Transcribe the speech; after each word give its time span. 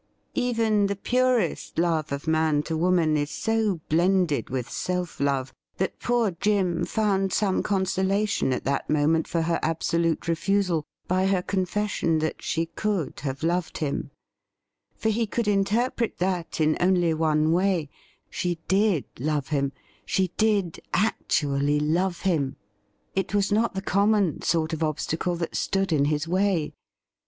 Even 0.33 0.87
the 0.87 0.95
purest 0.95 1.77
love 1.77 2.11
of 2.11 2.25
man 2.27 2.63
to 2.63 2.75
woman 2.75 3.15
is 3.15 3.29
so 3.29 3.81
blended 3.87 4.49
with 4.49 4.67
self 4.67 5.19
love 5.19 5.53
that 5.77 5.99
poor 5.99 6.31
Jim 6.31 6.85
found 6.85 7.31
some 7.31 7.61
consolation 7.61 8.51
at 8.51 8.63
that 8.63 8.89
moment 8.89 9.27
for 9.27 9.43
her 9.43 9.59
absolute 9.61 10.27
refusal 10.27 10.87
by 11.07 11.27
her 11.27 11.43
confession 11.43 12.17
that 12.17 12.41
she 12.41 12.65
could 12.65 13.19
have 13.19 13.43
loved 13.43 13.77
him; 13.77 14.09
for 14.97 15.09
he 15.09 15.27
could 15.27 15.47
interpret 15.47 16.17
that 16.17 16.59
in 16.59 16.75
only 16.79 17.13
one 17.13 17.51
way— 17.51 17.87
she 18.31 18.57
did 18.67 19.05
love 19.19 19.49
him, 19.49 19.71
she 20.03 20.29
did 20.35 20.79
actually 20.95 21.79
love 21.79 22.21
him. 22.21 22.55
It 23.13 23.35
was 23.35 23.51
not 23.51 23.75
the 23.75 23.83
common 23.83 24.41
sort 24.41 24.73
of 24.73 24.81
obstacle 24.81 25.35
that 25.35 25.55
stood 25.55 25.93
in 25.93 26.05
his 26.05 26.27
way. 26.27 26.73